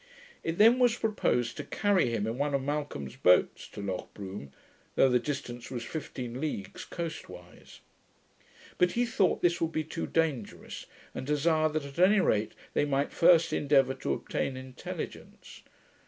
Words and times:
It 0.43 0.57
then 0.57 0.79
was 0.79 0.97
proposed 0.97 1.57
to 1.57 1.63
carry 1.63 2.09
him 2.09 2.25
in 2.25 2.39
one 2.39 2.55
of 2.55 2.63
Malcolm's 2.63 3.15
boats 3.15 3.67
to 3.67 3.83
Lochbroom, 3.83 4.51
though 4.95 5.09
the 5.09 5.19
distance 5.19 5.69
was 5.69 5.83
fifteen 5.85 6.41
leagues 6.41 6.85
coastwise. 6.85 7.81
But 8.79 8.93
he 8.93 9.05
thought 9.05 9.43
this 9.43 9.61
would 9.61 9.71
be 9.71 9.83
too 9.83 10.07
dangerous, 10.07 10.87
and 11.13 11.27
desired 11.27 11.73
that 11.73 11.85
at 11.85 11.99
any 11.99 12.19
rate, 12.19 12.53
they 12.73 12.83
might 12.83 13.11
first 13.13 13.53
endeavour 13.53 13.93
to 13.93 14.13
obtain 14.13 14.57
intelligence. 14.57 15.61